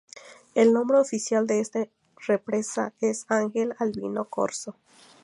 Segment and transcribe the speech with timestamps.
[0.55, 1.87] El nombre oficial de esta
[2.25, 4.75] represa es Ángel Albino Corzo.